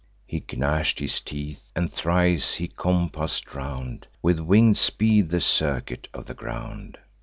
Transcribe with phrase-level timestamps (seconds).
[0.25, 6.25] He gnash'd his teeth; and thrice he compass'd round With winged speed the circuit of
[6.25, 6.97] the ground.